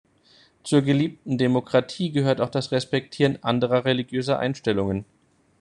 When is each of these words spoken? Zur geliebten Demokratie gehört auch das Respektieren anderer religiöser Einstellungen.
Zur 0.63 0.81
geliebten 0.81 1.37
Demokratie 1.37 2.11
gehört 2.11 2.41
auch 2.41 2.49
das 2.49 2.71
Respektieren 2.71 3.43
anderer 3.43 3.85
religiöser 3.85 4.39
Einstellungen. 4.39 5.05